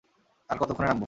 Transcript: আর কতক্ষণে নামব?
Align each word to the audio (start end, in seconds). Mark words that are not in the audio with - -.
আর 0.49 0.57
কতক্ষণে 0.57 0.87
নামব? 0.87 0.99